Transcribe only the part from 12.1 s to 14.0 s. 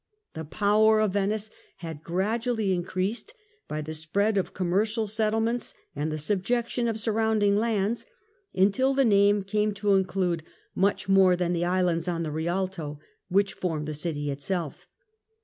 the Rialto which form the